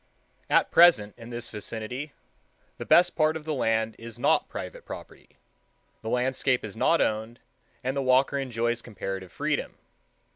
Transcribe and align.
At 0.49 0.71
present, 0.71 1.13
in 1.15 1.29
this 1.29 1.47
vicinity, 1.47 2.11
the 2.79 2.87
best 2.87 3.15
part 3.15 3.37
of 3.37 3.45
the 3.45 3.53
land 3.53 3.95
is 3.99 4.17
not 4.17 4.49
private 4.49 4.83
property; 4.83 5.37
the 6.01 6.09
landscape 6.09 6.63
is 6.65 6.75
not 6.75 7.01
owned, 7.01 7.39
and 7.83 7.95
the 7.95 8.01
walker 8.01 8.39
enjoys 8.39 8.81
comparative 8.81 9.31
freedom. 9.31 9.77